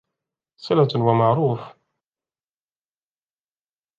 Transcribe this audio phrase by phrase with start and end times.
[0.57, 1.75] صِلَةٌ وَمَعْرُوفٌ